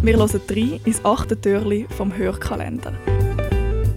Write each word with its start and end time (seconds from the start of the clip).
Wir 0.00 0.16
hören 0.16 0.40
drei 0.46 0.80
ins 0.84 1.04
achte 1.04 1.40
Türli 1.40 1.88
vom 1.90 2.16
Hörkalender. 2.16 2.92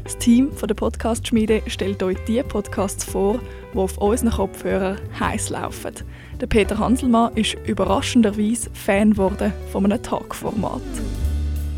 Das 0.04 0.17
Team 0.17 0.51
von 0.51 0.67
der 0.67 0.74
Podcast-Schmiede 0.74 1.62
stellt 1.67 2.01
euch 2.01 2.17
die 2.27 2.42
Podcasts 2.42 3.04
vor, 3.04 3.40
die 3.72 3.77
auf 3.77 4.00
unseren 4.00 4.32
Kopfhörern 4.32 5.00
heiß 5.19 5.51
laufen. 5.51 5.93
Der 6.40 6.48
Peter 6.48 6.79
Hanselmann 6.79 7.35
ist 7.35 7.56
überraschenderweise 7.67 8.71
Fan 8.73 9.11
geworden 9.11 9.54
von 9.71 9.86
einem 9.86 10.02
Talkformat. 10.02 10.82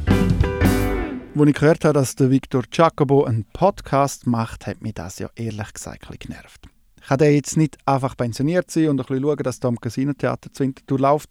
Als 0.07 1.49
ich 1.49 1.53
gehört 1.53 1.83
habe, 1.83 1.93
dass 1.93 2.15
der 2.15 2.31
Victor 2.31 2.63
Jacobo 2.71 3.25
einen 3.25 3.43
Podcast 3.51 4.25
macht, 4.25 4.67
hat 4.67 4.81
mich 4.81 4.93
das 4.93 5.19
ja 5.19 5.29
ehrlich 5.35 5.73
gesagt 5.73 6.09
ein 6.09 6.15
genervt. 6.17 6.61
Kann 7.05 7.17
der 7.17 7.33
jetzt 7.33 7.57
nicht 7.57 7.77
einfach 7.85 8.15
pensioniert 8.15 8.71
sein 8.71 8.87
und 8.87 9.01
ein 9.01 9.05
bisschen 9.05 9.23
schauen, 9.23 9.43
dass 9.43 9.59
da 9.59 9.67
am 9.67 9.81
Casino-Theater 9.81 10.53
zu 10.53 10.63
Winterthur 10.63 10.99
läuft? 10.99 11.29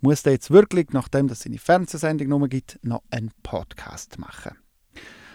Muss 0.00 0.22
der 0.22 0.32
jetzt 0.32 0.50
wirklich, 0.50 0.88
nachdem 0.92 1.26
es 1.26 1.40
seine 1.40 1.58
Fernsehsendung 1.58 2.28
nur 2.28 2.48
gibt, 2.48 2.78
noch 2.82 3.02
einen 3.10 3.32
Podcast 3.42 4.18
machen? 4.18 4.56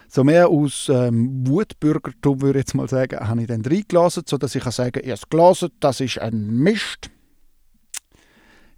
So 0.07 0.23
mehr 0.23 0.49
aus 0.49 0.89
ähm, 0.89 1.45
Wutbürgertum, 1.47 2.41
würde 2.41 2.59
ich 2.59 2.65
jetzt 2.65 2.73
mal 2.73 2.89
sagen, 2.89 3.19
habe 3.19 3.41
ich 3.41 3.47
dann 3.47 3.65
reingelassen, 3.65 4.23
sodass 4.25 4.55
ich 4.55 4.63
kann 4.63 4.71
sagen 4.71 5.01
ich 5.03 5.11
habe 5.11 5.13
es 5.13 5.29
gelesen, 5.29 5.69
das 5.79 5.99
ist 5.99 6.19
ein 6.19 6.47
Mist. 6.47 7.11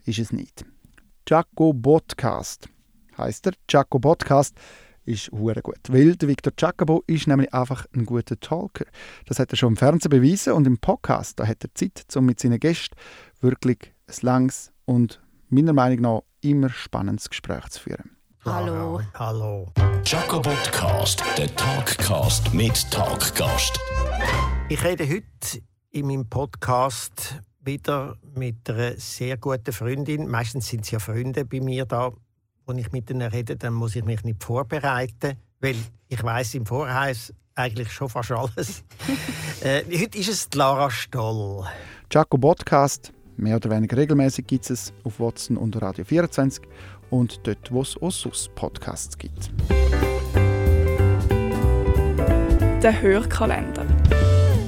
Ist 0.04 0.20
es 0.20 0.34
nicht. 0.34 0.66
Jaco 1.28 1.74
Podcast 1.74 2.70
heißt 3.18 3.48
er. 3.48 3.54
Jaco 3.70 4.00
Podcast 4.00 4.56
ist 5.06 5.32
hure 5.32 5.62
gut. 5.62 5.80
Weil 5.88 6.16
Victor 6.20 6.54
Jacobo 6.58 7.04
ist 7.08 7.28
nämlich 7.28 7.54
einfach 7.54 7.86
ein 7.96 8.06
guter 8.06 8.40
Talker. 8.40 8.86
Das 9.26 9.40
hat 9.40 9.52
er 9.52 9.58
schon 9.58 9.74
im 9.74 9.78
Fernsehen 9.78 10.10
bewiesen 10.10 10.54
und 10.54 10.68
im 10.68 10.78
Podcast, 10.78 11.40
da 11.40 11.48
hat 11.48 11.64
er 11.64 11.74
Zeit, 11.76 12.06
um 12.16 12.26
mit 12.26 12.40
seinen 12.40 12.60
Gästen 12.60 12.96
wirklich 13.40 13.94
ein 14.08 14.16
langes 14.22 14.74
und 14.86 15.22
meiner 15.50 15.74
Meinung 15.74 16.02
nach 16.02 16.22
immer 16.42 16.70
spannendes 16.70 17.30
Gespräch 17.30 17.68
zu 17.70 17.82
führen. 17.82 18.18
Hallo. 18.46 19.02
Hallo. 19.14 19.68
Jaco 20.06 20.42
Podcast, 20.42 21.24
der 21.38 21.54
Talkcast 21.56 22.54
mit 22.54 22.90
Talkgast. 22.92 23.80
Ich 24.70 24.84
rede 24.84 25.08
heute 25.08 25.62
in 25.92 26.08
meinem 26.08 26.28
Podcast 26.30 27.36
wieder 27.62 28.18
mit 28.36 28.70
einer 28.70 28.94
sehr 28.98 29.38
guten 29.38 29.74
Freundin. 29.74 30.28
Meistens 30.28 30.68
sind 30.68 30.86
es 30.86 30.92
ja 30.92 31.00
Freunde 31.00 31.46
bei 31.46 31.60
mir 31.60 31.86
da. 31.86 32.12
Wenn 32.66 32.78
ich 32.78 32.92
mit 32.92 33.10
ihnen 33.10 33.30
rede, 33.30 33.56
dann 33.56 33.74
muss 33.74 33.96
ich 33.96 34.04
mich 34.04 34.24
nicht 34.24 34.44
vorbereiten, 34.44 35.38
weil 35.60 35.76
ich 36.08 36.24
weiß 36.24 36.56
im 36.56 36.66
Voraus 36.66 37.34
eigentlich 37.56 37.92
schon 37.92 38.10
fast 38.10 38.32
alles. 38.32 38.84
äh, 39.62 39.84
heute 39.84 40.18
ist 40.18 40.30
es 40.30 40.50
die 40.50 40.58
Lara 40.58 40.90
Stoll. 40.90 41.66
Jaco 42.12 42.38
Podcast, 42.38 43.12
mehr 43.38 43.56
oder 43.56 43.70
weniger 43.70 43.98
regelmäßig 43.98 44.48
gibt 44.48 44.70
es 44.70 44.94
auf 45.04 45.20
Watson 45.20 45.58
und 45.58 45.82
Radio 45.82 46.04
24 46.04 46.64
und 47.10 47.40
dort, 47.44 47.72
wo 47.72 47.82
es 47.82 47.96
auch 48.02 48.12
sonst 48.12 48.54
Podcasts 48.56 49.18
gibt. 49.18 49.52
Der 52.84 53.02
Hörkalender. 53.02 53.86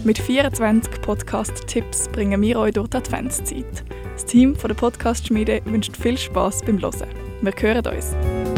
Mit 0.03 0.17
24 0.17 1.01
Podcast-Tipps 1.01 2.07
bringen 2.07 2.41
wir 2.41 2.57
euch 2.57 2.73
durch 2.73 2.87
die 2.87 2.97
Adventszeit. 2.97 3.83
Das 4.13 4.25
Team 4.25 4.55
von 4.55 4.69
der 4.69 4.75
Podcast-Schmiede 4.75 5.61
wünscht 5.65 5.95
viel 5.97 6.17
Spaß 6.17 6.63
beim 6.63 6.81
Hören. 6.81 7.09
Wir 7.41 7.53
hören 7.53 7.85
uns. 7.85 8.48